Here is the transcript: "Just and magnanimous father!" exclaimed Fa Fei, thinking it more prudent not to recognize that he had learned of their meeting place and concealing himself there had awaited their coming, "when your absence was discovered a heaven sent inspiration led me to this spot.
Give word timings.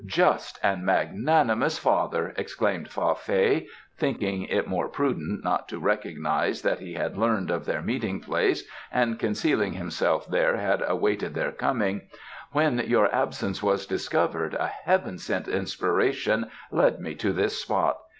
"Just 0.03 0.57
and 0.63 0.83
magnanimous 0.83 1.77
father!" 1.77 2.33
exclaimed 2.35 2.89
Fa 2.89 3.13
Fei, 3.13 3.67
thinking 3.95 4.45
it 4.45 4.67
more 4.67 4.89
prudent 4.89 5.43
not 5.43 5.67
to 5.69 5.77
recognize 5.77 6.63
that 6.63 6.79
he 6.79 6.93
had 6.95 7.19
learned 7.19 7.51
of 7.51 7.67
their 7.67 7.83
meeting 7.83 8.19
place 8.19 8.63
and 8.91 9.19
concealing 9.19 9.73
himself 9.73 10.25
there 10.27 10.57
had 10.57 10.81
awaited 10.87 11.35
their 11.35 11.51
coming, 11.51 12.09
"when 12.51 12.79
your 12.87 13.13
absence 13.13 13.61
was 13.61 13.85
discovered 13.85 14.55
a 14.55 14.65
heaven 14.85 15.19
sent 15.19 15.47
inspiration 15.47 16.49
led 16.71 16.99
me 16.99 17.13
to 17.13 17.31
this 17.31 17.61
spot. 17.61 17.99